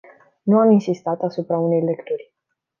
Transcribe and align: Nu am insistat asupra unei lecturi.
Nu 0.43 0.57
am 0.59 0.71
insistat 0.71 1.21
asupra 1.21 1.57
unei 1.57 1.81
lecturi. 1.81 2.33